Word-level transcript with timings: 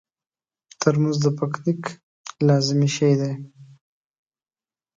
ترموز 0.81 1.17
د 1.25 1.27
پکنیک 1.37 1.81
لازمي 2.47 2.89
شی 2.95 3.13
دی. 3.21 3.33